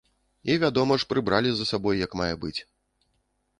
І, 0.51 0.55
вядома 0.63 0.97
ж, 1.03 1.07
прыбралі 1.11 1.53
за 1.59 1.69
сабой 1.73 2.01
як 2.07 2.19
мае 2.25 2.33
быць. 2.47 2.57